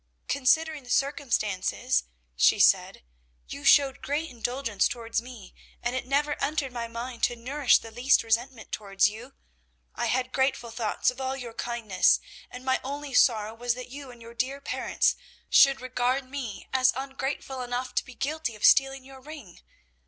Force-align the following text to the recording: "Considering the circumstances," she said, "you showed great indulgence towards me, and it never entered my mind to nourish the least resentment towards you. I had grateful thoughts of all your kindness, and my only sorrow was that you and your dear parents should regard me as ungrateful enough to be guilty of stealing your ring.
"Considering 0.27 0.83
the 0.83 0.89
circumstances," 0.89 2.05
she 2.35 2.59
said, 2.59 3.03
"you 3.47 3.63
showed 3.63 4.01
great 4.01 4.31
indulgence 4.31 4.87
towards 4.87 5.21
me, 5.21 5.53
and 5.83 5.95
it 5.95 6.07
never 6.07 6.41
entered 6.41 6.71
my 6.73 6.87
mind 6.87 7.21
to 7.21 7.35
nourish 7.35 7.77
the 7.77 7.91
least 7.91 8.23
resentment 8.23 8.71
towards 8.71 9.09
you. 9.11 9.35
I 9.93 10.07
had 10.07 10.33
grateful 10.33 10.71
thoughts 10.71 11.11
of 11.11 11.21
all 11.21 11.37
your 11.37 11.53
kindness, 11.53 12.19
and 12.49 12.65
my 12.65 12.81
only 12.83 13.13
sorrow 13.13 13.53
was 13.53 13.75
that 13.75 13.89
you 13.91 14.09
and 14.09 14.23
your 14.23 14.33
dear 14.33 14.59
parents 14.59 15.15
should 15.51 15.81
regard 15.81 16.27
me 16.27 16.67
as 16.73 16.93
ungrateful 16.95 17.61
enough 17.61 17.93
to 17.93 18.03
be 18.03 18.15
guilty 18.15 18.55
of 18.55 18.65
stealing 18.65 19.05
your 19.05 19.21
ring. 19.21 19.59